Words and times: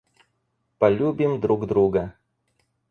Полюбим 0.79 1.39
друг 1.39 1.67
друга. 1.67 2.15